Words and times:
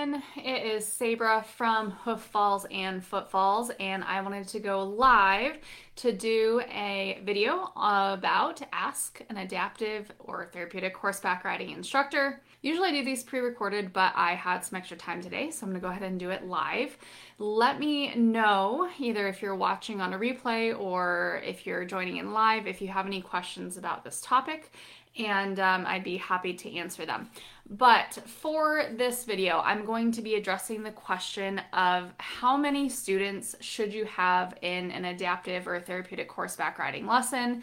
everyone. 0.00 0.22
It 0.36 0.64
is 0.64 0.86
Sabra 0.86 1.44
from 1.56 1.90
Hoof 1.90 2.22
Falls 2.22 2.64
and 2.70 3.04
Footfalls, 3.04 3.70
and 3.80 4.02
I 4.04 4.22
wanted 4.22 4.48
to 4.48 4.58
go 4.58 4.82
live 4.82 5.58
to 5.96 6.12
do 6.12 6.62
a 6.70 7.20
video 7.24 7.70
about 7.76 8.62
Ask 8.72 9.20
an 9.28 9.36
Adaptive 9.36 10.10
or 10.18 10.46
Therapeutic 10.52 10.96
Horseback 10.96 11.44
Riding 11.44 11.70
Instructor. 11.70 12.40
Usually 12.62 12.88
I 12.88 12.92
do 12.92 13.04
these 13.04 13.22
pre 13.22 13.40
recorded, 13.40 13.92
but 13.92 14.12
I 14.14 14.34
had 14.34 14.60
some 14.60 14.76
extra 14.76 14.96
time 14.96 15.22
today, 15.22 15.50
so 15.50 15.64
I'm 15.64 15.70
gonna 15.70 15.80
go 15.80 15.88
ahead 15.88 16.02
and 16.02 16.20
do 16.20 16.30
it 16.30 16.46
live. 16.46 16.98
Let 17.38 17.78
me 17.78 18.14
know 18.14 18.90
either 18.98 19.28
if 19.28 19.40
you're 19.40 19.56
watching 19.56 20.00
on 20.00 20.12
a 20.12 20.18
replay 20.18 20.78
or 20.78 21.40
if 21.44 21.66
you're 21.66 21.84
joining 21.84 22.18
in 22.18 22.32
live 22.32 22.66
if 22.66 22.82
you 22.82 22.88
have 22.88 23.06
any 23.06 23.22
questions 23.22 23.78
about 23.78 24.04
this 24.04 24.20
topic 24.20 24.72
and 25.18 25.58
um, 25.58 25.86
I'd 25.86 26.04
be 26.04 26.16
happy 26.16 26.54
to 26.54 26.76
answer 26.76 27.04
them. 27.04 27.30
But 27.68 28.18
for 28.26 28.86
this 28.96 29.24
video, 29.24 29.60
I'm 29.60 29.84
going 29.84 30.12
to 30.12 30.22
be 30.22 30.34
addressing 30.34 30.82
the 30.82 30.90
question 30.90 31.60
of 31.72 32.12
how 32.18 32.56
many 32.56 32.88
students 32.88 33.56
should 33.60 33.92
you 33.92 34.04
have 34.06 34.56
in 34.62 34.90
an 34.90 35.04
adaptive 35.04 35.66
or 35.66 35.80
therapeutic 35.80 36.30
horseback 36.30 36.78
riding 36.78 37.06
lesson? 37.06 37.62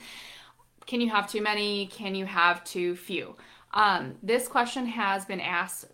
Can 0.85 1.01
you 1.01 1.09
have 1.09 1.29
too 1.29 1.41
many? 1.41 1.87
Can 1.87 2.15
you 2.15 2.25
have 2.25 2.63
too 2.63 2.95
few? 2.95 3.35
Um, 3.73 4.15
this 4.23 4.47
question 4.47 4.85
has 4.85 5.25
been 5.25 5.41
asked 5.41 5.85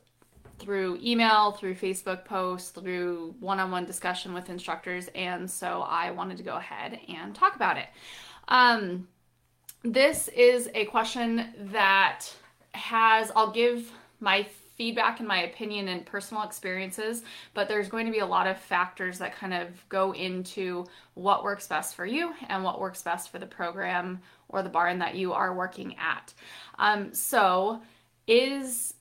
through 0.60 1.00
email, 1.04 1.52
through 1.52 1.76
Facebook 1.76 2.26
posts, 2.26 2.70
through 2.70 3.36
one 3.40 3.60
on 3.60 3.72
one 3.72 3.86
discussion 3.86 4.34
with 4.34 4.50
instructors, 4.50 5.10
and 5.16 5.50
so 5.50 5.82
I 5.82 6.12
wanted 6.12 6.38
to 6.38 6.44
go 6.44 6.56
ahead 6.56 7.00
and 7.10 7.36
talk 7.36 7.56
about 7.56 7.78
it. 7.78 7.88
Um, 8.48 9.08
this 9.84 10.30
is 10.30 10.70
a 10.74 10.86
question 10.86 11.54
that 11.72 12.26
has, 12.74 13.32
I'll 13.36 13.52
give 13.52 13.92
my 14.20 14.48
feedback 14.76 15.20
and 15.20 15.28
my 15.28 15.44
opinion 15.44 15.88
and 15.88 16.06
personal 16.06 16.44
experiences, 16.44 17.24
but 17.54 17.68
there's 17.68 17.90
going 17.90 18.06
to 18.06 18.12
be 18.12 18.20
a 18.20 18.26
lot 18.26 18.48
of 18.48 18.58
factors 18.58 19.20
that 19.20 19.36
kind 19.36 19.54
of 19.54 19.88
go 19.90 20.14
into 20.14 20.86
what 21.14 21.44
works 21.44 21.68
best 21.68 21.96
for 21.96 22.06
you 22.06 22.34
and 22.50 22.64
what 22.64 22.80
works 22.80 23.02
best 23.02 23.30
for 23.30 23.38
the 23.38 23.46
program 23.46 24.20
or 24.54 24.64
the 24.64 24.70
barn 24.70 25.00
that 25.00 25.16
you 25.16 25.34
are 25.34 25.54
working 25.54 25.96
at. 25.98 26.34
Um, 26.80 27.14
so, 27.14 27.82
is 28.28 28.94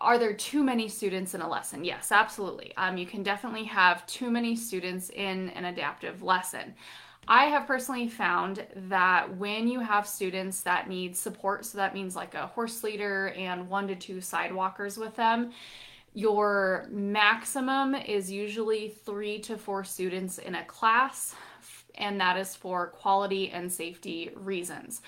are 0.00 0.18
there 0.18 0.32
too 0.32 0.62
many 0.62 0.88
students 0.88 1.34
in 1.34 1.42
a 1.42 1.48
lesson? 1.48 1.84
Yes, 1.84 2.10
absolutely. 2.10 2.72
Um, 2.76 2.96
you 2.96 3.04
can 3.04 3.22
definitely 3.22 3.64
have 3.64 4.06
too 4.06 4.30
many 4.30 4.56
students 4.56 5.10
in 5.10 5.50
an 5.50 5.66
adaptive 5.66 6.22
lesson. 6.22 6.74
I 7.28 7.46
have 7.46 7.66
personally 7.66 8.08
found 8.08 8.64
that 8.88 9.36
when 9.36 9.66
you 9.66 9.80
have 9.80 10.06
students 10.06 10.62
that 10.62 10.88
need 10.88 11.16
support, 11.16 11.66
so 11.66 11.78
that 11.78 11.92
means 11.92 12.14
like 12.14 12.34
a 12.34 12.46
horse 12.46 12.84
leader 12.84 13.34
and 13.36 13.68
one 13.68 13.88
to 13.88 13.96
two 13.96 14.20
sidewalkers 14.20 14.96
with 14.96 15.16
them, 15.16 15.50
your 16.14 16.86
maximum 16.90 17.94
is 17.94 18.30
usually 18.30 18.88
three 18.88 19.40
to 19.40 19.58
four 19.58 19.82
students 19.84 20.38
in 20.38 20.54
a 20.54 20.64
class, 20.64 21.34
and 21.98 22.20
that 22.20 22.36
is 22.36 22.54
for 22.54 22.88
quality 22.88 23.50
and 23.50 23.72
safety 23.72 24.30
reasons. 24.34 25.02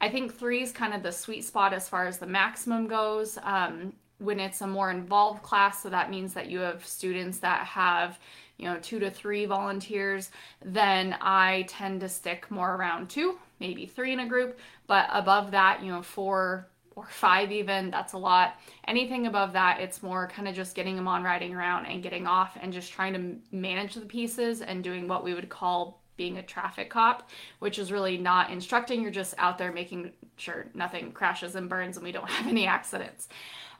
I 0.00 0.08
think 0.08 0.34
three 0.34 0.62
is 0.62 0.72
kind 0.72 0.94
of 0.94 1.02
the 1.02 1.12
sweet 1.12 1.44
spot 1.44 1.72
as 1.72 1.88
far 1.88 2.06
as 2.06 2.18
the 2.18 2.26
maximum 2.26 2.86
goes. 2.86 3.38
Um, 3.42 3.94
when 4.18 4.38
it's 4.38 4.60
a 4.60 4.66
more 4.66 4.90
involved 4.90 5.42
class, 5.42 5.82
so 5.82 5.90
that 5.90 6.10
means 6.10 6.34
that 6.34 6.48
you 6.48 6.60
have 6.60 6.86
students 6.86 7.38
that 7.40 7.66
have 7.66 8.18
you 8.56 8.66
know, 8.66 8.78
two 8.80 9.00
to 9.00 9.10
three 9.10 9.46
volunteers, 9.46 10.30
then 10.64 11.16
I 11.20 11.66
tend 11.68 12.00
to 12.00 12.08
stick 12.08 12.50
more 12.50 12.74
around 12.74 13.10
two, 13.10 13.38
maybe 13.58 13.86
three 13.86 14.12
in 14.12 14.20
a 14.20 14.28
group. 14.28 14.58
But 14.86 15.08
above 15.12 15.50
that, 15.52 15.82
you 15.82 15.90
know, 15.90 16.02
four 16.02 16.68
or 16.94 17.06
five 17.06 17.50
even, 17.50 17.90
that's 17.90 18.12
a 18.12 18.18
lot. 18.18 18.60
Anything 18.86 19.26
above 19.26 19.52
that, 19.54 19.80
it's 19.80 20.02
more 20.02 20.28
kind 20.28 20.46
of 20.46 20.54
just 20.54 20.76
getting 20.76 20.94
them 20.94 21.08
on 21.08 21.24
riding 21.24 21.54
around 21.54 21.86
and 21.86 22.02
getting 22.02 22.26
off 22.26 22.56
and 22.60 22.72
just 22.72 22.92
trying 22.92 23.14
to 23.14 23.56
manage 23.56 23.94
the 23.94 24.02
pieces 24.02 24.62
and 24.62 24.84
doing 24.84 25.08
what 25.08 25.24
we 25.24 25.34
would 25.34 25.48
call 25.48 26.00
being 26.16 26.38
a 26.38 26.42
traffic 26.42 26.90
cop, 26.90 27.28
which 27.58 27.78
is 27.78 27.92
really 27.92 28.16
not 28.16 28.50
instructing. 28.50 29.02
You're 29.02 29.10
just 29.10 29.34
out 29.38 29.58
there 29.58 29.72
making 29.72 30.12
sure 30.36 30.66
nothing 30.74 31.12
crashes 31.12 31.54
and 31.54 31.68
burns 31.68 31.96
and 31.96 32.04
we 32.04 32.12
don't 32.12 32.28
have 32.30 32.46
any 32.46 32.66
accidents. 32.66 33.28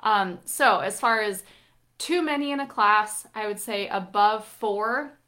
Um, 0.01 0.39
so, 0.45 0.81
as 0.81 1.01
far 1.01 1.21
as 1.21 1.45
too 1.99 2.23
many 2.23 2.53
in 2.53 2.61
a 2.61 2.67
class, 2.67 3.27
I 3.35 3.47
would 3.47 3.59
say 3.59 3.89
above 3.89 4.45
four, 4.45 5.19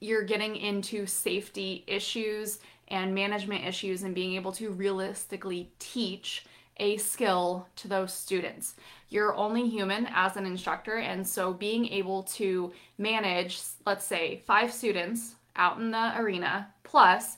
you're 0.00 0.24
getting 0.24 0.56
into 0.56 1.06
safety 1.06 1.84
issues 1.86 2.58
and 2.88 3.14
management 3.14 3.64
issues 3.64 4.02
and 4.02 4.14
being 4.14 4.34
able 4.34 4.52
to 4.52 4.70
realistically 4.70 5.72
teach 5.78 6.44
a 6.78 6.96
skill 6.96 7.66
to 7.76 7.88
those 7.88 8.12
students. 8.12 8.74
You're 9.08 9.34
only 9.36 9.68
human 9.68 10.08
as 10.12 10.36
an 10.36 10.44
instructor, 10.44 10.98
and 10.98 11.26
so 11.26 11.52
being 11.52 11.88
able 11.88 12.24
to 12.24 12.72
manage, 12.98 13.60
let's 13.86 14.04
say, 14.04 14.42
five 14.44 14.72
students 14.72 15.36
out 15.56 15.78
in 15.78 15.90
the 15.90 16.18
arena, 16.18 16.68
plus 16.82 17.36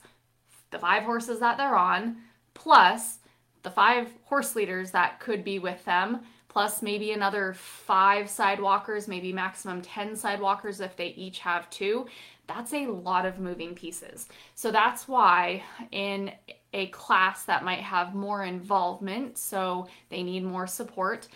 the 0.70 0.78
five 0.78 1.04
horses 1.04 1.40
that 1.40 1.56
they're 1.56 1.76
on, 1.76 2.16
plus 2.54 3.18
the 3.62 3.70
five 3.70 4.08
horse 4.24 4.54
leaders 4.54 4.90
that 4.92 5.20
could 5.20 5.44
be 5.44 5.58
with 5.58 5.84
them, 5.84 6.20
plus 6.48 6.82
maybe 6.82 7.12
another 7.12 7.52
five 7.52 8.30
sidewalkers, 8.30 9.08
maybe 9.08 9.32
maximum 9.32 9.82
10 9.82 10.16
sidewalkers 10.16 10.80
if 10.80 10.96
they 10.96 11.08
each 11.08 11.40
have 11.40 11.68
two. 11.68 12.06
That's 12.46 12.72
a 12.72 12.86
lot 12.86 13.26
of 13.26 13.40
moving 13.40 13.74
pieces. 13.74 14.28
So 14.54 14.70
that's 14.70 15.06
why 15.08 15.62
in 15.90 16.32
a 16.72 16.86
class 16.86 17.44
that 17.44 17.64
might 17.64 17.80
have 17.80 18.14
more 18.14 18.44
involvement, 18.44 19.36
so 19.36 19.88
they 20.08 20.22
need 20.22 20.44
more 20.44 20.66
support, 20.66 21.28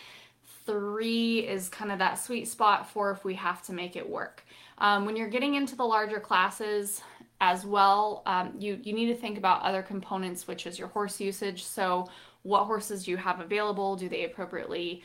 three 0.70 1.40
is 1.40 1.68
kind 1.68 1.90
of 1.90 1.98
that 1.98 2.14
sweet 2.14 2.46
spot 2.46 2.88
for 2.88 3.10
if 3.10 3.24
we 3.24 3.34
have 3.34 3.62
to 3.62 3.72
make 3.72 3.96
it 3.96 4.08
work. 4.08 4.44
Um, 4.78 5.04
when 5.04 5.16
you're 5.16 5.28
getting 5.28 5.54
into 5.54 5.74
the 5.74 5.84
larger 5.84 6.20
classes, 6.20 7.02
as 7.40 7.64
well, 7.64 8.22
um, 8.26 8.52
you, 8.58 8.78
you 8.82 8.92
need 8.92 9.06
to 9.06 9.14
think 9.14 9.38
about 9.38 9.62
other 9.62 9.82
components, 9.82 10.46
which 10.46 10.66
is 10.66 10.78
your 10.78 10.88
horse 10.88 11.18
usage. 11.20 11.64
So, 11.64 12.08
what 12.42 12.64
horses 12.64 13.04
do 13.04 13.10
you 13.10 13.16
have 13.16 13.40
available? 13.40 13.96
Do 13.96 14.08
they 14.08 14.24
appropriately 14.24 15.02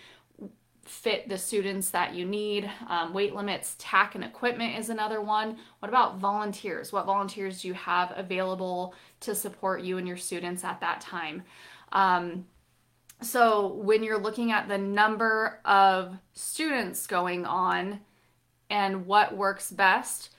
fit 0.84 1.28
the 1.28 1.38
students 1.38 1.90
that 1.92 2.14
you 2.14 2.25
need? 2.25 2.70
Um, 2.88 3.14
weight 3.14 3.34
limits, 3.34 3.75
tack, 3.80 4.16
and 4.16 4.24
equipment 4.24 4.78
is 4.78 4.90
another 4.90 5.22
one. 5.22 5.58
What 5.80 5.90
about 5.90 6.18
volunteers? 6.18 6.92
What 6.92 7.06
volunteers 7.06 7.62
do 7.62 7.70
you 7.70 7.74
have 7.74 8.14
available 8.16 8.94
to 9.22 9.34
support 9.34 9.81
you 9.81 9.98
and 9.98 10.08
your 10.08 10.18
students 10.18 10.64
at 10.64 10.81
that 10.81 11.02
time? 11.02 11.44
Um, 11.92 12.46
so, 13.25 13.68
when 13.68 14.03
you're 14.03 14.19
looking 14.19 14.52
at 14.52 14.68
the 14.68 14.78
number 14.78 15.59
of 15.66 16.18
students 16.34 17.08
going 17.08 17.46
on 17.46 18.00
and 18.69 19.06
what 19.06 19.36
works 19.36 19.72
best, 19.72 20.31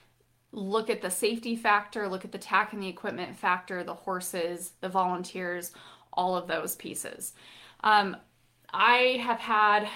look 0.51 0.89
at 0.89 1.01
the 1.01 1.11
safety 1.11 1.55
factor, 1.55 2.07
look 2.07 2.25
at 2.25 2.31
the 2.31 2.37
tack 2.37 2.73
and 2.73 2.81
the 2.81 2.87
equipment 2.87 3.35
factor, 3.35 3.83
the 3.83 3.93
horses, 3.93 4.73
the 4.81 4.89
volunteers, 4.89 5.71
all 6.13 6.35
of 6.35 6.47
those 6.47 6.75
pieces. 6.75 7.33
Um, 7.83 8.17
I 8.73 9.19
have 9.23 9.39
had 9.39 9.87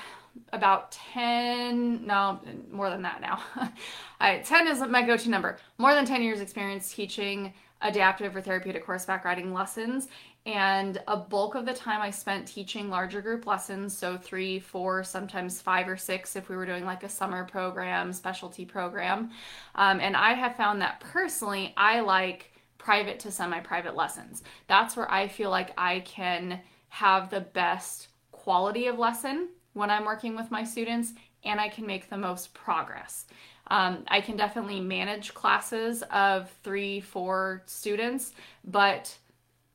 about 0.54 0.92
10, 0.92 2.06
no, 2.06 2.40
more 2.72 2.90
than 2.90 3.02
that 3.02 3.22
now. 3.22 3.42
I, 4.20 4.38
10 4.40 4.68
is 4.68 4.82
my 4.82 5.02
go 5.02 5.18
to 5.18 5.30
number. 5.30 5.58
More 5.78 5.94
than 5.94 6.06
10 6.06 6.22
years 6.22 6.40
experience 6.40 6.94
teaching 6.94 7.54
adaptive 7.82 8.36
or 8.36 8.42
therapeutic 8.42 8.86
horseback 8.86 9.26
riding 9.26 9.54
lessons. 9.54 10.08
And 10.46 11.00
a 11.08 11.16
bulk 11.16 11.54
of 11.54 11.66
the 11.66 11.74
time 11.74 12.02
I 12.02 12.10
spent 12.10 12.48
teaching 12.48 12.90
larger 12.90 13.22
group 13.22 13.46
lessons, 13.46 13.96
so 13.96 14.18
three, 14.18 14.60
four, 14.60 15.04
sometimes 15.04 15.62
five 15.62 15.88
or 15.88 15.98
six 15.98 16.36
if 16.36 16.50
we 16.50 16.56
were 16.56 16.66
doing 16.66 16.84
like 16.84 17.04
a 17.04 17.10
summer 17.10 17.46
program, 17.46 18.12
specialty 18.12 18.66
program. 18.66 19.30
Um, 19.76 20.00
and 20.00 20.16
I 20.16 20.34
have 20.34 20.56
found 20.56 20.82
that 20.82 21.00
personally, 21.00 21.74
I 21.78 22.00
like 22.00 22.52
private 22.80 23.20
to 23.20 23.32
semi 23.32 23.60
private 23.60 23.96
lessons. 23.96 24.42
That's 24.66 24.98
where 24.98 25.12
I 25.12 25.28
feel 25.28 25.52
like 25.52 25.74
I 25.78 26.00
can 26.00 26.60
have 26.90 27.30
the 27.30 27.42
best 27.42 28.08
quality 28.32 28.88
of 28.88 28.98
lesson 28.98 29.50
when 29.74 29.92
I'm 29.92 30.06
working 30.06 30.36
with 30.36 30.50
my 30.50 30.64
students 30.64 31.14
and 31.44 31.60
I 31.60 31.70
can 31.70 31.86
make 31.86 32.10
the 32.10 32.18
most 32.18 32.54
progress. 32.54 33.26
Um, 33.68 34.04
I 34.08 34.20
can 34.22 34.36
definitely 34.36 34.82
manage 34.82 35.34
classes 35.34 36.04
of 36.12 36.52
three, 36.64 37.00
four 37.00 37.64
students, 37.66 38.34
but 38.66 39.16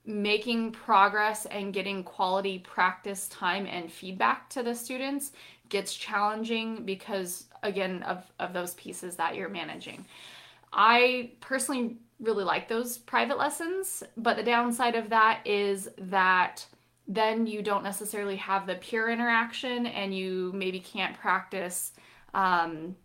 making 0.07 0.71
progress 0.71 1.47
and 1.47 1.75
getting 1.75 2.05
quality 2.05 2.61
practice 2.61 3.29
time 3.29 3.67
and 3.67 3.91
feedback 3.91 4.49
to 4.51 4.63
the 4.63 4.75
students 4.75 5.33
gets 5.69 5.95
challenging 5.95 6.85
because, 6.85 7.47
again, 7.63 8.03
of, 8.05 8.25
of 8.39 8.53
those 8.53 8.75
pieces 8.75 9.17
that 9.17 9.35
you're 9.35 9.49
managing. 9.49 10.05
I 10.73 11.33
personally 11.41 11.97
really 12.21 12.45
like 12.45 12.69
those 12.69 12.99
private 12.99 13.37
lessons, 13.37 14.03
but 14.17 14.37
the 14.37 14.43
downside 14.43 14.95
of 14.95 15.11
that 15.11 15.41
is 15.45 15.89
that 15.99 16.65
then 17.09 17.47
you 17.47 17.63
don't 17.63 17.85
necessarily 17.85 18.37
have 18.37 18.67
the 18.67 18.77
peer 18.77 19.09
interaction 19.11 19.87
and 19.87 20.17
you 20.17 20.53
maybe 20.55 20.81
can't 20.81 21.17
practice 21.19 21.93
um, 22.35 22.97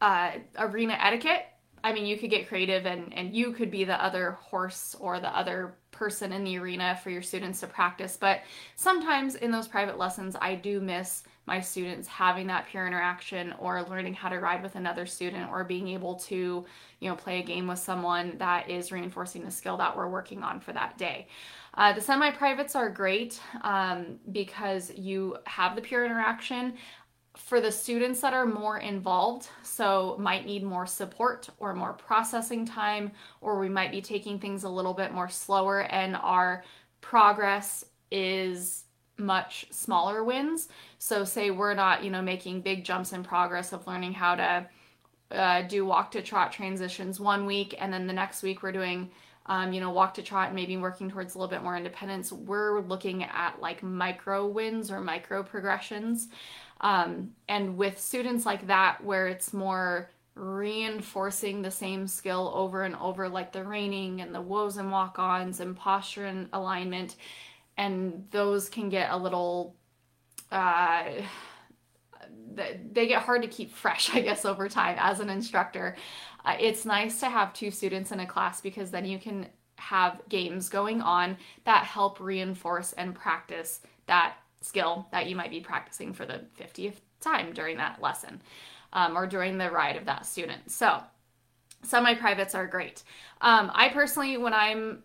uh, 0.00 0.32
arena 0.58 0.96
etiquette. 1.00 1.46
I 1.82 1.92
mean, 1.92 2.06
you 2.06 2.18
could 2.18 2.30
get 2.30 2.48
creative 2.48 2.84
and, 2.84 3.12
and 3.14 3.34
you 3.34 3.52
could 3.52 3.70
be 3.70 3.84
the 3.84 4.02
other 4.02 4.32
horse 4.42 4.96
or 4.98 5.20
the 5.20 5.34
other 5.36 5.76
person 5.96 6.32
in 6.32 6.44
the 6.44 6.58
arena 6.58 6.98
for 7.02 7.10
your 7.10 7.22
students 7.22 7.60
to 7.60 7.66
practice. 7.66 8.16
But 8.16 8.42
sometimes 8.76 9.34
in 9.34 9.50
those 9.50 9.66
private 9.66 9.98
lessons, 9.98 10.36
I 10.40 10.54
do 10.54 10.80
miss 10.80 11.24
my 11.46 11.60
students 11.60 12.08
having 12.08 12.48
that 12.48 12.66
peer 12.66 12.86
interaction 12.86 13.54
or 13.58 13.82
learning 13.84 14.14
how 14.14 14.28
to 14.28 14.38
ride 14.38 14.62
with 14.62 14.74
another 14.74 15.06
student 15.06 15.50
or 15.50 15.62
being 15.64 15.88
able 15.88 16.16
to, 16.16 16.64
you 17.00 17.08
know, 17.08 17.14
play 17.14 17.38
a 17.38 17.42
game 17.42 17.68
with 17.68 17.78
someone 17.78 18.36
that 18.38 18.68
is 18.68 18.90
reinforcing 18.90 19.44
the 19.44 19.50
skill 19.50 19.76
that 19.76 19.96
we're 19.96 20.08
working 20.08 20.42
on 20.42 20.58
for 20.60 20.72
that 20.72 20.98
day. 20.98 21.28
Uh, 21.74 21.92
the 21.92 22.00
semi 22.00 22.30
privates 22.30 22.74
are 22.74 22.90
great 22.90 23.40
um, 23.62 24.18
because 24.32 24.90
you 24.96 25.36
have 25.44 25.76
the 25.76 25.82
peer 25.82 26.04
interaction 26.04 26.74
for 27.36 27.60
the 27.60 27.70
students 27.70 28.20
that 28.20 28.32
are 28.32 28.46
more 28.46 28.78
involved, 28.78 29.48
so 29.62 30.16
might 30.18 30.46
need 30.46 30.62
more 30.62 30.86
support 30.86 31.48
or 31.58 31.74
more 31.74 31.92
processing 31.92 32.64
time, 32.64 33.12
or 33.40 33.58
we 33.58 33.68
might 33.68 33.90
be 33.90 34.00
taking 34.00 34.38
things 34.38 34.64
a 34.64 34.68
little 34.68 34.94
bit 34.94 35.12
more 35.12 35.28
slower, 35.28 35.82
and 35.82 36.16
our 36.16 36.64
progress 37.00 37.84
is 38.10 38.84
much 39.18 39.66
smaller 39.70 40.24
wins. 40.24 40.68
So, 40.98 41.24
say 41.24 41.50
we're 41.50 41.74
not, 41.74 42.02
you 42.02 42.10
know, 42.10 42.22
making 42.22 42.62
big 42.62 42.84
jumps 42.84 43.12
in 43.12 43.22
progress 43.22 43.72
of 43.72 43.86
learning 43.86 44.14
how 44.14 44.34
to 44.34 44.66
uh, 45.30 45.62
do 45.62 45.84
walk 45.84 46.10
to 46.12 46.22
trot 46.22 46.52
transitions 46.52 47.20
one 47.20 47.46
week, 47.46 47.74
and 47.78 47.92
then 47.92 48.06
the 48.06 48.12
next 48.12 48.42
week 48.42 48.62
we're 48.62 48.72
doing 48.72 49.10
um, 49.48 49.72
you 49.72 49.80
know, 49.80 49.90
walk 49.90 50.14
to 50.14 50.22
trot 50.22 50.48
and 50.48 50.56
maybe 50.56 50.76
working 50.76 51.10
towards 51.10 51.34
a 51.34 51.38
little 51.38 51.50
bit 51.50 51.62
more 51.62 51.76
independence, 51.76 52.32
we're 52.32 52.80
looking 52.80 53.22
at 53.22 53.60
like 53.60 53.82
micro 53.82 54.46
wins 54.46 54.90
or 54.90 55.00
micro 55.00 55.42
progressions. 55.42 56.28
Um, 56.80 57.32
and 57.48 57.76
with 57.76 57.98
students 57.98 58.44
like 58.44 58.66
that, 58.66 59.02
where 59.02 59.28
it's 59.28 59.52
more 59.52 60.10
reinforcing 60.34 61.62
the 61.62 61.70
same 61.70 62.06
skill 62.06 62.52
over 62.54 62.82
and 62.82 62.94
over, 62.96 63.28
like 63.28 63.52
the 63.52 63.64
reining 63.64 64.20
and 64.20 64.34
the 64.34 64.42
whoas 64.42 64.76
and 64.76 64.92
walk 64.92 65.18
ons 65.18 65.60
and 65.60 65.76
posture 65.76 66.26
and 66.26 66.48
alignment, 66.52 67.16
and 67.76 68.26
those 68.30 68.68
can 68.68 68.88
get 68.88 69.10
a 69.10 69.16
little. 69.16 69.74
Uh, 70.50 71.04
they 72.92 73.06
get 73.06 73.22
hard 73.22 73.42
to 73.42 73.48
keep 73.48 73.72
fresh, 73.72 74.10
I 74.14 74.20
guess, 74.20 74.44
over 74.44 74.68
time 74.68 74.96
as 74.98 75.20
an 75.20 75.30
instructor. 75.30 75.96
Uh, 76.44 76.56
it's 76.60 76.84
nice 76.84 77.20
to 77.20 77.28
have 77.28 77.52
two 77.52 77.70
students 77.70 78.12
in 78.12 78.20
a 78.20 78.26
class 78.26 78.60
because 78.60 78.90
then 78.90 79.04
you 79.04 79.18
can 79.18 79.46
have 79.76 80.20
games 80.28 80.68
going 80.68 81.02
on 81.02 81.36
that 81.64 81.84
help 81.84 82.18
reinforce 82.20 82.92
and 82.94 83.14
practice 83.14 83.80
that 84.06 84.36
skill 84.66 85.06
that 85.12 85.26
you 85.26 85.36
might 85.36 85.50
be 85.50 85.60
practicing 85.60 86.12
for 86.12 86.26
the 86.26 86.40
50th 86.58 86.96
time 87.20 87.52
during 87.52 87.76
that 87.76 88.00
lesson 88.02 88.40
um, 88.92 89.16
or 89.16 89.26
during 89.26 89.58
the 89.58 89.70
ride 89.70 89.96
of 89.96 90.06
that 90.06 90.26
student. 90.26 90.70
So, 90.70 91.02
semi 91.82 92.14
privates 92.14 92.54
are 92.54 92.66
great. 92.66 93.02
Um, 93.40 93.70
I 93.74 93.88
personally, 93.90 94.36
when 94.36 94.54
I'm 94.54 95.02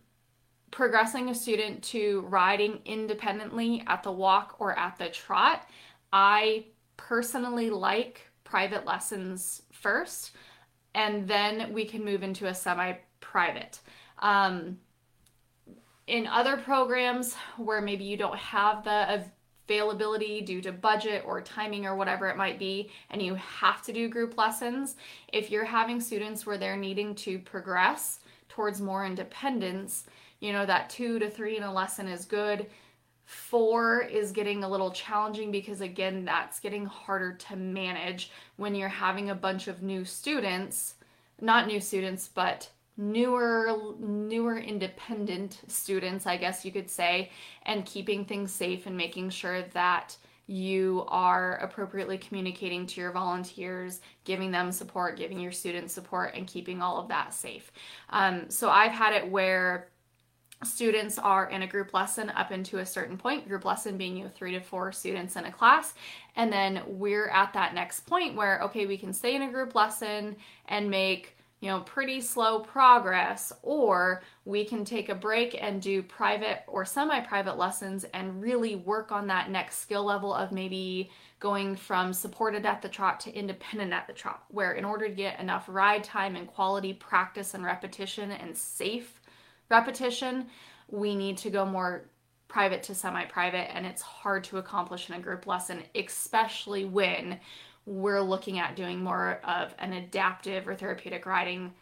progressing 0.72 1.30
a 1.30 1.36
student 1.36 1.84
to 1.84 2.22
riding 2.30 2.80
independently 2.86 3.84
at 3.88 4.04
the 4.04 4.12
walk 4.12 4.56
or 4.60 4.78
at 4.78 4.98
the 4.98 5.10
trot, 5.10 5.68
I 6.14 6.66
personally 6.98 7.70
like 7.70 8.28
private 8.44 8.86
lessons 8.86 9.62
first, 9.72 10.32
and 10.96 11.28
then 11.28 11.74
we 11.74 11.86
can 11.86 12.04
move 12.04 12.24
into 12.24 12.48
a 12.48 12.54
semi 12.54 12.94
private. 13.20 13.80
Um, 14.20 14.78
in 16.08 16.28
other 16.28 16.58
programs 16.58 17.36
where 17.58 17.82
maybe 17.82 18.04
you 18.04 18.18
don't 18.18 18.38
have 18.38 18.84
the 18.84 19.24
availability 19.68 20.42
due 20.42 20.62
to 20.62 20.72
budget 20.72 21.24
or 21.26 21.42
timing 21.42 21.86
or 21.86 21.96
whatever 21.96 22.28
it 22.28 22.38
might 22.38 22.60
be, 22.60 22.92
and 23.10 23.22
you 23.22 23.36
have 23.36 23.82
to 23.84 23.94
do 23.94 24.10
group 24.10 24.38
lessons, 24.38 24.96
if 25.32 25.50
you're 25.50 25.66
having 25.66 26.02
students 26.02 26.46
where 26.46 26.58
they're 26.58 26.78
needing 26.78 27.16
to 27.16 27.40
progress 27.40 28.20
towards 28.50 28.82
more 28.82 29.06
independence, 29.06 30.06
you 30.40 30.52
know, 30.52 30.66
that 30.66 30.90
two 30.90 31.20
to 31.20 31.30
three 31.30 31.56
in 31.58 31.64
a 31.64 31.74
lesson 31.74 32.08
is 32.08 32.26
good. 32.26 32.68
Four 33.24 34.02
is 34.02 34.34
getting 34.34 34.64
a 34.64 34.70
little 34.70 34.92
challenging 34.92 35.52
because, 35.52 35.80
again, 35.80 36.26
that's 36.26 36.60
getting 36.60 36.86
harder 36.86 37.34
to 37.34 37.56
manage 37.56 38.32
when 38.58 38.76
you're 38.76 38.90
having 38.90 39.30
a 39.30 39.36
bunch 39.36 39.70
of 39.70 39.82
new 39.82 40.04
students, 40.04 40.96
not 41.40 41.68
new 41.68 41.80
students, 41.80 42.28
but 42.28 42.70
newer 42.98 43.96
newer 44.00 44.58
independent 44.58 45.62
students 45.68 46.28
i 46.28 46.36
guess 46.38 46.66
you 46.66 46.72
could 46.72 46.90
say 46.90 47.30
and 47.64 47.86
keeping 47.86 48.26
things 48.26 48.52
safe 48.52 48.86
and 48.86 48.96
making 48.96 49.30
sure 49.30 49.64
that 49.74 50.18
you 50.52 51.06
are 51.08 51.56
appropriately 51.58 52.18
communicating 52.18 52.86
to 52.86 53.00
your 53.00 53.14
volunteers, 53.14 54.02
giving 54.26 54.52
them 54.52 54.70
support, 54.70 55.18
giving 55.18 55.40
your 55.40 55.54
students 55.54 55.94
support, 55.94 56.34
and 56.36 56.46
keeping 56.46 56.82
all 56.82 57.00
of 57.00 57.08
that 57.08 57.34
safe. 57.34 57.72
Um, 58.10 58.50
so 58.50 58.70
I've 58.70 58.92
had 58.92 59.14
it 59.14 59.32
where 59.32 59.88
students 60.64 61.18
are 61.18 61.50
in 61.50 61.62
a 61.62 61.68
group 61.68 61.94
lesson 61.94 62.30
up 62.32 62.52
into 62.52 62.80
a 62.80 62.86
certain 62.86 63.18
point 63.18 63.48
group 63.48 63.66
lesson 63.66 63.98
being 63.98 64.16
you 64.16 64.26
know 64.26 64.30
three 64.30 64.52
to 64.52 64.60
four 64.60 64.92
students 64.92 65.36
in 65.36 65.46
a 65.46 65.52
class 65.52 65.96
and 66.36 66.54
then 66.54 66.84
we're 66.86 67.30
at 67.30 67.52
that 67.54 67.74
next 67.74 68.02
point 68.02 68.36
where 68.36 68.62
okay 68.62 68.86
we 68.86 68.96
can 68.96 69.12
stay 69.12 69.36
in 69.36 69.42
a 69.42 69.52
group 69.52 69.74
lesson 69.74 70.36
and 70.68 70.88
make 70.88 71.36
you 71.62 71.70
know 71.70 71.80
pretty 71.82 72.20
slow 72.20 72.60
progress 72.60 73.54
or 73.62 74.22
we 74.44 74.66
can 74.66 74.84
take 74.84 75.08
a 75.08 75.16
break 75.16 75.58
and 75.62 75.82
do 75.82 76.04
private 76.04 76.64
or 76.68 76.84
semi-private 76.84 77.58
lessons 77.58 78.04
and 78.14 78.42
really 78.42 78.76
work 78.76 79.12
on 79.14 79.28
that 79.28 79.50
next 79.50 79.78
skill 79.78 80.04
level 80.04 80.34
of 80.34 80.52
maybe 80.52 81.10
going 81.40 81.76
from 81.76 82.12
supported 82.12 82.66
at 82.66 82.82
the 82.82 82.90
trot 82.90 83.20
to 83.20 83.34
independent 83.34 83.94
at 83.94 84.06
the 84.08 84.14
trot 84.14 84.44
where 84.50 84.74
in 84.74 84.84
order 84.84 85.08
to 85.08 85.16
get 85.16 85.40
enough 85.40 85.66
ride 85.70 86.04
time 86.04 86.36
and 86.36 86.48
quality 86.48 86.94
practice 86.94 87.54
and 87.54 87.64
repetition 87.64 88.32
and 88.32 88.56
safe 88.58 89.22
repetition, 89.72 90.46
we 90.90 91.16
need 91.16 91.38
to 91.38 91.50
go 91.50 91.66
more 91.66 92.06
private 92.48 92.84
to 92.84 92.94
semi 92.94 93.26
private, 93.26 93.74
and 93.76 93.86
it's 93.86 94.02
hard 94.02 94.44
to 94.44 94.58
accomplish 94.58 95.10
in 95.10 95.16
a 95.16 95.20
group 95.20 95.48
lesson, 95.48 95.82
especially 95.96 96.86
when 96.86 97.40
we're 97.86 98.22
looking 98.22 98.60
at 98.60 98.76
doing 98.76 99.04
more 99.04 99.40
of 99.44 99.74
an 99.80 99.94
adaptive 99.94 100.68
or 100.68 100.76
therapeutic 100.76 101.26
riding 101.26 101.74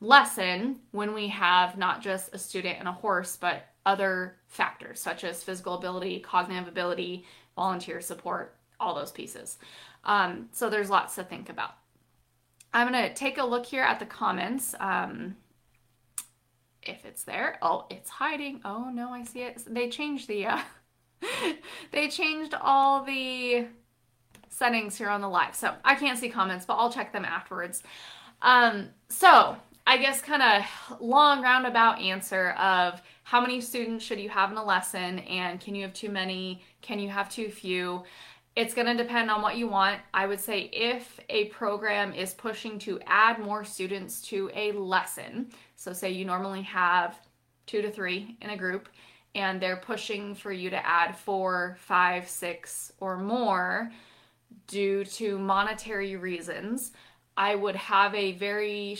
lesson 0.00 0.76
when 0.90 1.14
we 1.14 1.28
have 1.28 1.76
not 1.76 2.02
just 2.02 2.34
a 2.34 2.38
student 2.38 2.78
and 2.78 2.88
a 2.88 2.92
horse, 2.92 3.36
but 3.36 3.66
other 3.84 4.36
factors 4.48 5.00
such 5.00 5.24
as 5.24 5.42
physical 5.42 5.74
ability, 5.74 6.20
cognitive 6.20 6.68
ability, 6.68 7.24
volunteer 7.56 8.00
support, 8.00 8.56
all 8.80 8.94
those 8.94 9.12
pieces. 9.12 9.58
Um, 10.04 10.48
so 10.52 10.70
there's 10.70 10.90
lots 10.90 11.14
to 11.16 11.24
think 11.24 11.48
about. 11.48 11.74
I'm 12.74 12.90
going 12.90 13.08
to 13.08 13.14
take 13.14 13.38
a 13.38 13.44
look 13.44 13.66
here 13.66 13.82
at 13.82 13.98
the 13.98 14.06
comments. 14.06 14.74
Um, 14.80 15.36
if 16.82 17.04
it's 17.04 17.24
there. 17.24 17.58
Oh, 17.62 17.86
it's 17.90 18.10
hiding. 18.10 18.60
Oh 18.64 18.90
no, 18.92 19.10
I 19.10 19.24
see 19.24 19.42
it. 19.42 19.62
They 19.66 19.88
changed 19.88 20.28
the 20.28 20.46
uh 20.46 20.60
they 21.92 22.08
changed 22.08 22.54
all 22.60 23.04
the 23.04 23.66
settings 24.52 24.96
here 24.96 25.08
on 25.08 25.20
the 25.20 25.28
live. 25.28 25.54
So 25.54 25.74
I 25.84 25.94
can't 25.94 26.18
see 26.18 26.28
comments, 26.28 26.64
but 26.66 26.74
I'll 26.74 26.92
check 26.92 27.12
them 27.12 27.24
afterwards. 27.24 27.82
Um 28.42 28.88
so 29.08 29.56
I 29.86 29.96
guess 29.96 30.20
kind 30.20 30.42
of 30.42 31.00
long 31.00 31.42
roundabout 31.42 32.00
answer 32.00 32.50
of 32.50 33.02
how 33.24 33.40
many 33.40 33.60
students 33.60 34.04
should 34.04 34.20
you 34.20 34.28
have 34.28 34.50
in 34.50 34.56
a 34.56 34.64
lesson 34.64 35.20
and 35.20 35.60
can 35.60 35.74
you 35.74 35.82
have 35.82 35.94
too 35.94 36.10
many? 36.10 36.62
Can 36.82 36.98
you 36.98 37.08
have 37.08 37.28
too 37.28 37.48
few? 37.48 38.04
It's 38.54 38.74
going 38.74 38.86
to 38.86 39.02
depend 39.02 39.30
on 39.30 39.40
what 39.40 39.56
you 39.56 39.66
want. 39.66 40.00
I 40.12 40.26
would 40.26 40.40
say 40.40 40.68
if 40.72 41.18
a 41.30 41.46
program 41.46 42.12
is 42.12 42.34
pushing 42.34 42.78
to 42.80 43.00
add 43.06 43.38
more 43.38 43.64
students 43.64 44.20
to 44.28 44.50
a 44.54 44.72
lesson, 44.72 45.48
so 45.76 45.94
say 45.94 46.10
you 46.10 46.26
normally 46.26 46.62
have 46.62 47.18
two 47.66 47.80
to 47.80 47.90
three 47.90 48.36
in 48.42 48.50
a 48.50 48.56
group, 48.56 48.90
and 49.34 49.60
they're 49.60 49.76
pushing 49.76 50.34
for 50.34 50.52
you 50.52 50.68
to 50.68 50.86
add 50.86 51.16
four, 51.16 51.78
five, 51.80 52.28
six, 52.28 52.92
or 53.00 53.16
more 53.16 53.90
due 54.66 55.04
to 55.04 55.38
monetary 55.38 56.16
reasons, 56.16 56.92
I 57.36 57.54
would 57.54 57.76
have 57.76 58.14
a 58.14 58.32
very, 58.32 58.98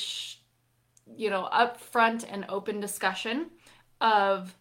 you 1.17 1.31
know, 1.31 1.49
upfront 1.53 2.25
and 2.31 2.45
open 2.49 2.81
discussion 2.81 3.51
of 4.01 4.55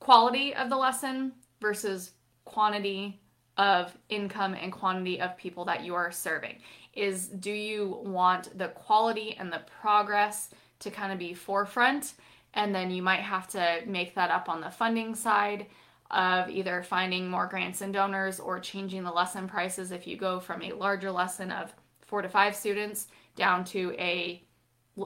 quality 0.00 0.54
of 0.54 0.68
the 0.68 0.76
lesson 0.76 1.32
versus 1.60 2.12
quantity 2.44 3.20
of 3.56 3.96
income 4.08 4.54
and 4.54 4.72
quantity 4.72 5.20
of 5.20 5.36
people 5.36 5.64
that 5.64 5.84
you 5.84 5.94
are 5.94 6.10
serving. 6.10 6.58
Is 6.92 7.28
do 7.28 7.50
you 7.50 8.00
want 8.04 8.56
the 8.56 8.68
quality 8.68 9.36
and 9.38 9.52
the 9.52 9.62
progress 9.80 10.50
to 10.80 10.90
kind 10.90 11.12
of 11.12 11.18
be 11.18 11.34
forefront 11.34 12.14
and 12.54 12.74
then 12.74 12.90
you 12.90 13.02
might 13.02 13.20
have 13.20 13.48
to 13.48 13.80
make 13.86 14.14
that 14.14 14.30
up 14.30 14.48
on 14.48 14.60
the 14.60 14.70
funding 14.70 15.14
side 15.14 15.66
of 16.14 16.48
either 16.48 16.82
finding 16.82 17.28
more 17.28 17.46
grants 17.46 17.80
and 17.80 17.92
donors 17.92 18.40
or 18.40 18.60
changing 18.60 19.02
the 19.02 19.10
lesson 19.10 19.48
prices 19.48 19.90
if 19.90 20.06
you 20.06 20.16
go 20.16 20.40
from 20.40 20.62
a 20.62 20.72
larger 20.72 21.10
lesson 21.10 21.50
of 21.50 21.74
4 22.02 22.22
to 22.22 22.28
5 22.28 22.54
students 22.54 23.08
down 23.36 23.64
to 23.64 23.94
a 23.98 24.42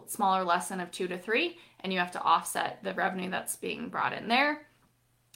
smaller 0.06 0.44
lesson 0.44 0.80
of 0.80 0.90
2 0.90 1.08
to 1.08 1.18
3 1.18 1.56
and 1.80 1.92
you 1.92 1.98
have 1.98 2.12
to 2.12 2.22
offset 2.22 2.78
the 2.84 2.92
revenue 2.94 3.30
that's 3.30 3.56
being 3.56 3.88
brought 3.88 4.12
in 4.12 4.28
there 4.28 4.68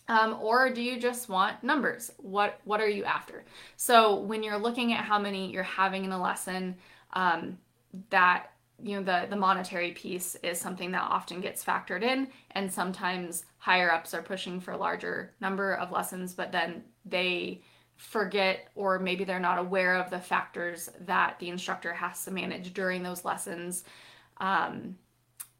um, 0.08 0.36
or 0.40 0.70
do 0.70 0.82
you 0.82 0.98
just 0.98 1.28
want 1.28 1.62
numbers? 1.62 2.10
What 2.18 2.60
what 2.64 2.80
are 2.80 2.88
you 2.88 3.04
after? 3.04 3.44
So 3.76 4.16
when 4.16 4.42
you're 4.42 4.58
looking 4.58 4.92
at 4.92 5.04
how 5.04 5.18
many 5.18 5.50
you're 5.52 5.62
having 5.62 6.04
in 6.04 6.12
a 6.12 6.20
lesson, 6.20 6.76
um, 7.12 7.58
that 8.10 8.51
you 8.82 8.96
know 8.96 9.02
the 9.02 9.28
the 9.28 9.36
monetary 9.36 9.92
piece 9.92 10.34
is 10.42 10.60
something 10.60 10.90
that 10.92 11.02
often 11.02 11.40
gets 11.40 11.64
factored 11.64 12.02
in, 12.02 12.28
and 12.52 12.72
sometimes 12.72 13.44
higher 13.58 13.92
ups 13.92 14.14
are 14.14 14.22
pushing 14.22 14.60
for 14.60 14.72
a 14.72 14.76
larger 14.76 15.32
number 15.40 15.74
of 15.74 15.92
lessons, 15.92 16.34
but 16.34 16.52
then 16.52 16.82
they 17.04 17.62
forget 17.96 18.68
or 18.74 18.98
maybe 18.98 19.22
they're 19.24 19.38
not 19.38 19.58
aware 19.58 19.94
of 19.96 20.10
the 20.10 20.18
factors 20.18 20.90
that 21.00 21.38
the 21.38 21.48
instructor 21.48 21.92
has 21.92 22.24
to 22.24 22.30
manage 22.30 22.74
during 22.74 23.02
those 23.02 23.24
lessons. 23.24 23.84
Um, 24.38 24.96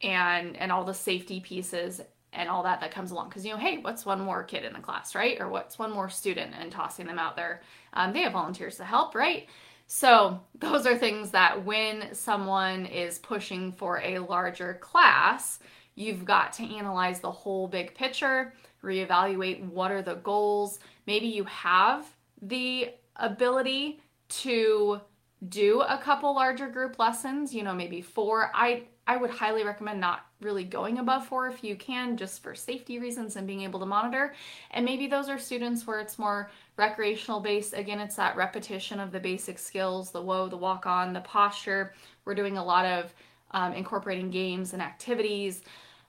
and 0.03 0.57
and 0.57 0.73
all 0.73 0.85
the 0.85 0.95
safety 0.95 1.41
pieces 1.41 2.01
and 2.33 2.49
all 2.49 2.63
that 2.65 2.81
that 2.81 2.91
comes 2.91 3.11
along. 3.11 3.29
Because 3.29 3.45
you 3.45 3.53
know 3.53 3.59
hey 3.59 3.79
what's 3.79 4.05
one 4.05 4.21
more 4.21 4.43
kid 4.43 4.65
in 4.65 4.73
the 4.73 4.81
class 4.81 5.15
right? 5.15 5.41
Or 5.41 5.49
what's 5.49 5.79
one 5.79 5.93
more 5.93 6.09
student 6.09 6.55
and 6.59 6.73
tossing 6.73 7.07
them 7.07 7.19
out 7.19 7.37
there? 7.37 7.63
Um, 7.93 8.13
they 8.13 8.21
have 8.23 8.33
volunteers 8.33 8.77
to 8.77 8.85
help 8.85 9.15
right 9.15 9.47
so 9.87 10.41
those 10.59 10.87
are 10.87 10.97
things 10.97 11.31
that 11.31 11.65
when 11.65 12.15
someone 12.15 12.87
is 12.87 13.19
pushing 13.19 13.73
for 13.73 14.01
a 14.01 14.19
larger 14.19 14.75
class 14.75 15.59
you've 15.95 16.25
got 16.25 16.53
to 16.53 16.63
analyze 16.77 17.21
the 17.21 17.31
whole 17.31 17.69
big 17.69 17.95
picture 17.95 18.53
reevaluate 18.83 19.63
what 19.65 19.91
are 19.91 20.03
the 20.03 20.15
goals 20.17 20.79
maybe 21.07 21.27
you 21.27 21.45
have 21.45 22.07
the 22.41 22.91
ability 23.17 24.01
to 24.29 25.01
do 25.49 25.81
a 25.81 25.99
couple 25.99 26.35
larger 26.35 26.69
group 26.69 26.99
lessons, 26.99 27.55
you 27.55 27.63
know, 27.63 27.75
maybe 27.75 28.01
four. 28.01 28.51
I 28.55 28.85
I 29.07 29.17
would 29.17 29.31
highly 29.31 29.65
recommend 29.65 30.01
not 30.01 30.27
really 30.41 30.63
going 30.63 30.99
above 30.99 31.27
four 31.27 31.49
if 31.49 31.65
you 31.65 31.75
can, 31.75 32.17
just 32.17 32.43
for 32.43 32.55
safety 32.55 33.01
reasons 33.01 33.35
and 33.35 33.47
being 33.47 33.63
able 33.63 33.81
to 33.81 33.87
monitor. 33.87 34.35
And 34.71 34.85
maybe 34.85 35.09
those 35.09 35.29
are 35.29 35.39
students 35.39 35.87
where 35.87 35.99
it's 35.99 36.21
more 36.21 36.51
recreational 36.77 37.41
based. 37.41 37.75
Again, 37.75 37.99
it's 37.99 38.17
that 38.17 38.37
repetition 38.37 39.01
of 39.01 39.11
the 39.11 39.19
basic 39.19 39.59
skills, 39.59 40.13
the 40.13 40.23
whoa, 40.23 40.49
the 40.49 40.57
walk 40.57 40.87
on, 40.87 41.13
the 41.13 41.21
posture. 41.21 41.95
We're 42.25 42.37
doing 42.37 42.59
a 42.59 42.65
lot 42.65 42.87
of 42.87 43.13
um, 43.51 43.73
incorporating 43.73 44.31
games 44.31 44.73
and 44.73 44.81
activities. 44.81 45.63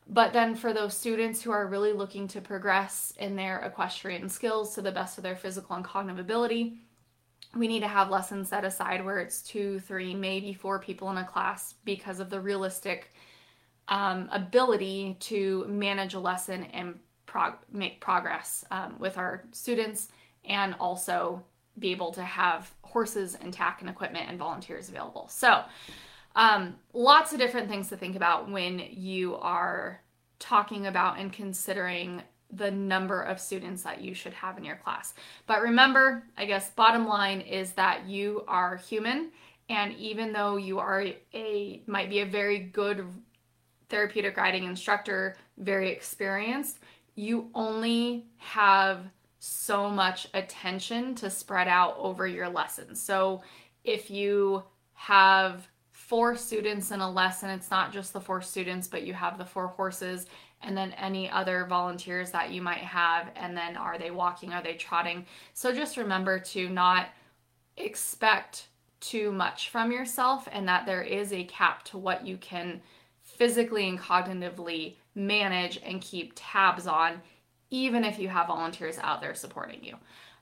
But 0.08 0.34
then 0.34 0.54
for 0.54 0.74
those 0.74 0.96
students 0.96 1.42
who 1.42 1.52
are 1.52 1.66
really 1.66 1.94
looking 1.94 2.28
to 2.30 2.42
progress 2.42 3.14
in 3.18 3.36
their 3.36 3.60
equestrian 3.60 4.30
skills 4.30 4.76
to 4.76 4.82
the 4.82 4.92
best 4.92 5.18
of 5.18 5.24
their 5.24 5.36
physical 5.36 5.76
and 5.76 5.86
cognitive 5.86 6.20
ability, 6.20 6.78
we 7.56 7.68
need 7.68 7.82
to 7.82 7.88
have 7.88 8.10
lessons 8.10 8.50
set 8.50 8.66
aside 8.66 9.06
where 9.06 9.20
it's 9.20 9.42
two, 9.42 9.80
three, 9.80 10.16
maybe 10.16 10.54
four 10.54 10.80
people 10.80 11.10
in 11.12 11.18
a 11.18 11.26
class 11.26 11.76
because 11.86 12.20
of 12.20 12.30
the 12.30 12.40
realistic 12.40 13.12
um, 13.88 14.30
ability 14.32 15.18
to 15.20 15.66
manage 15.68 16.14
a 16.14 16.20
lesson 16.20 16.64
and 16.74 17.00
prog- 17.26 17.60
make 17.72 18.02
progress 18.02 18.66
um, 18.72 18.96
with 18.98 19.18
our 19.18 19.44
students 19.52 20.10
and 20.46 20.76
also 20.80 21.44
be 21.80 21.92
able 21.92 22.12
to 22.12 22.24
have 22.24 22.72
horses 22.82 23.36
and 23.36 23.54
tack 23.54 23.82
and 23.82 23.90
equipment 23.90 24.30
and 24.30 24.38
volunteers 24.38 24.90
available. 24.90 25.28
So, 25.28 25.64
um, 26.36 26.76
lots 26.94 27.34
of 27.34 27.40
different 27.40 27.70
things 27.70 27.90
to 27.90 27.98
think 27.98 28.16
about 28.16 28.50
when 28.50 28.80
you 28.80 29.36
are 29.36 30.02
talking 30.40 30.88
about 30.88 31.20
and 31.20 31.32
considering 31.32 32.24
the 32.56 32.72
number 32.72 33.22
of 33.22 33.40
students 33.40 33.84
that 33.84 34.02
you 34.02 34.14
should 34.14 34.34
have 34.34 34.58
in 34.58 34.64
your 34.64 34.76
class. 34.76 35.14
But 35.48 35.62
remember, 35.62 36.24
I 36.38 36.46
guess 36.46 36.70
bottom 36.72 37.08
line 37.08 37.42
is 37.42 37.74
that 37.74 38.08
you 38.08 38.44
are 38.48 38.78
human 38.78 39.32
and 39.70 39.94
even 39.94 40.34
though 40.34 40.58
you 40.58 40.80
are 40.80 41.06
a 41.34 41.82
might 41.88 42.10
be 42.10 42.20
a 42.20 42.26
very 42.26 42.60
good 42.60 43.06
therapeutic 43.90 44.38
riding 44.38 44.66
instructor, 44.66 45.38
very 45.58 45.90
experienced, 45.90 46.80
you 47.16 47.50
only 47.54 48.26
have 48.38 49.06
so 49.40 49.90
much 49.90 50.28
attention 50.34 51.16
to 51.16 51.30
spread 51.30 51.68
out 51.68 51.96
over 51.98 52.26
your 52.26 52.50
lessons. 52.50 53.02
So 53.02 53.42
if 53.84 54.10
you 54.10 54.64
have 54.94 55.68
four 55.92 56.36
students 56.36 56.92
in 56.92 57.02
a 57.02 57.10
lesson, 57.10 57.50
it's 57.50 57.70
not 57.70 57.92
just 57.92 58.14
the 58.14 58.22
four 58.22 58.42
students, 58.42 58.88
but 58.88 59.04
you 59.04 59.14
have 59.14 59.38
the 59.38 59.46
four 59.46 59.68
horses 59.68 60.28
and 60.64 60.76
then 60.76 60.94
any 60.94 61.30
other 61.30 61.66
volunteers 61.68 62.32
that 62.32 62.52
you 62.52 62.62
might 62.62 62.78
have 62.78 63.30
and 63.36 63.56
then 63.56 63.78
are 63.78 63.98
they 63.98 64.12
walking 64.12 64.54
are 64.54 64.64
they 64.64 64.74
trotting? 64.74 65.26
So 65.54 65.74
just 65.74 65.98
remember 65.98 66.40
to 66.40 66.70
not 66.70 67.08
expect 67.78 68.68
too 69.00 69.32
much 69.32 69.70
from 69.70 69.92
yourself 69.92 70.48
and 70.52 70.68
that 70.68 70.86
there 70.86 71.02
is 71.02 71.34
a 71.34 71.44
cap 71.46 71.84
to 71.84 71.98
what 71.98 72.26
you 72.26 72.38
can 72.38 72.82
physically 73.22 73.90
and 73.90 74.00
cognitively 74.00 74.96
manage 75.16 75.80
and 75.84 76.02
keep 76.02 76.34
tabs 76.36 76.88
on 76.88 77.22
even 77.70 78.04
if 78.06 78.20
you 78.20 78.30
have 78.30 78.48
volunteers 78.48 79.00
out 79.00 79.20
there 79.20 79.34
supporting 79.34 79.84
you. 79.84 79.96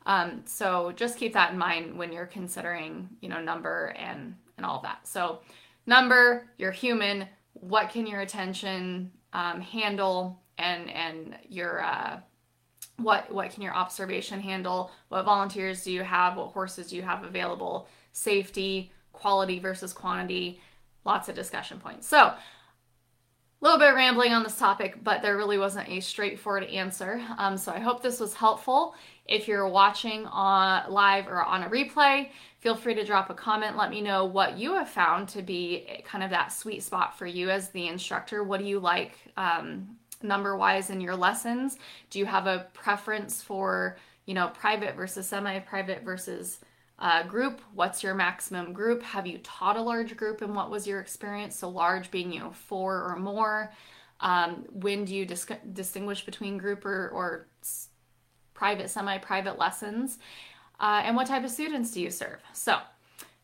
Um, 0.06 0.42
so 0.46 0.92
just 0.96 1.18
keep 1.18 1.34
that 1.34 1.54
in 1.54 1.58
mind 1.58 1.98
when 1.98 2.12
you're 2.12 2.26
considering 2.26 3.10
you 3.22 3.30
know 3.30 3.42
number 3.42 3.96
and 3.98 4.36
and 4.58 4.66
all 4.66 4.82
that. 4.82 5.08
So 5.08 5.40
number 5.86 6.50
you're 6.58 6.72
human. 6.72 7.28
What 7.54 7.90
can 7.90 8.06
your 8.08 8.22
attention 8.22 9.12
um, 9.34 9.62
handle 9.62 10.42
and 10.58 10.90
and 10.90 11.36
your 11.50 11.84
uh, 11.84 12.20
what 12.98 13.32
what 13.32 13.52
can 13.52 13.64
your 13.64 13.74
observation 13.74 14.40
handle? 14.40 14.92
What 15.10 15.24
volunteers 15.26 15.84
do 15.84 15.92
you 15.92 16.04
have? 16.04 16.38
What 16.38 16.50
horses 16.50 16.88
do 16.88 16.96
you 16.96 17.02
have 17.02 17.24
available? 17.24 17.88
Safety 18.12 18.92
quality 19.14 19.60
versus 19.60 19.94
quantity 19.94 20.60
lots 21.06 21.30
of 21.30 21.36
discussion 21.36 21.80
points. 21.80 22.08
So 22.08 22.34
little 23.62 23.80
bit 23.80 23.94
rambling 23.94 24.34
on 24.34 24.44
this 24.44 24.58
topic 24.58 25.04
but 25.04 25.22
there 25.22 25.38
really 25.38 25.58
wasn't 25.58 25.88
a 25.88 26.00
straightforward 26.00 26.64
answer 26.66 27.22
um, 27.38 27.58
so 27.58 27.72
i 27.72 27.80
hope 27.80 28.02
this 28.02 28.20
was 28.20 28.34
helpful 28.34 28.96
if 29.28 29.48
you're 29.48 29.68
watching 29.68 30.26
on 30.28 30.92
live 30.92 31.28
or 31.28 31.44
on 31.44 31.64
a 31.64 31.70
replay 31.70 32.30
feel 32.62 32.76
free 32.76 32.94
to 32.94 33.04
drop 33.04 33.30
a 33.30 33.34
comment. 33.34 33.76
Let 33.76 33.90
me 33.90 34.02
know 34.02 34.24
what 34.26 34.58
you 34.58 34.76
have 34.76 34.88
found 34.88 35.28
to 35.30 35.42
be 35.42 36.04
kind 36.06 36.24
of 36.24 36.30
that 36.30 36.54
sweet 36.54 36.84
spot 36.84 37.18
for 37.18 37.26
you 37.26 37.50
as 37.50 37.70
the 37.70 37.88
instructor. 37.88 38.44
What 38.44 38.60
do 38.60 38.68
you 38.68 38.80
like 38.80 39.14
um, 39.36 39.98
number 40.22 40.56
wise 40.56 40.92
in 40.92 41.02
your 41.02 41.16
lessons? 41.16 41.78
Do 42.12 42.20
you 42.20 42.28
have 42.28 42.46
a 42.46 42.68
preference 42.74 43.42
for, 43.42 43.98
you 44.28 44.36
know, 44.36 44.50
private 44.50 44.96
versus 44.96 45.28
semi 45.28 45.58
private 45.60 46.04
versus 46.04 46.60
uh, 47.02 47.24
group? 47.24 47.62
What's 47.74 48.04
your 48.04 48.14
maximum 48.14 48.72
group? 48.72 49.04
Have 49.04 49.28
you 49.28 49.40
taught 49.40 49.76
a 49.76 49.82
large 49.82 50.16
group 50.16 50.42
and 50.42 50.56
what 50.56 50.72
was 50.72 50.88
your 50.88 51.02
experience? 51.02 51.58
So, 51.58 51.68
large 51.68 52.10
being, 52.12 52.32
you 52.32 52.40
know, 52.40 52.52
four 52.52 53.04
or 53.04 53.18
more. 53.18 53.74
Um, 54.22 54.66
when 54.72 55.04
do 55.04 55.14
you 55.14 55.26
dis- 55.26 55.46
distinguish 55.74 56.26
between 56.26 56.58
group 56.58 56.86
or, 56.86 57.10
or 57.10 57.48
private, 58.54 58.90
semi 58.90 59.18
private 59.18 59.60
lessons? 59.60 60.20
uh, 60.82 61.02
and 61.06 61.16
what 61.16 61.28
type 61.28 61.44
of 61.44 61.52
students 61.52 61.92
do 61.92 62.02
you 62.02 62.10
serve? 62.10 62.40
So, 62.54 62.80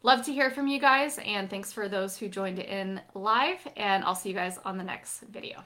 love 0.03 0.25
to 0.25 0.33
hear 0.33 0.49
from 0.49 0.67
you 0.67 0.79
guys, 0.79 1.19
and 1.19 1.49
thanks 1.49 1.71
for 1.71 1.87
those 1.87 2.17
who 2.17 2.27
joined 2.27 2.59
in 2.59 2.99
live, 3.13 3.59
and 3.77 4.03
I'll 4.03 4.15
see 4.15 4.29
you 4.29 4.35
guys 4.35 4.59
on 4.65 4.77
the 4.77 4.83
next 4.83 5.21
video. 5.21 5.63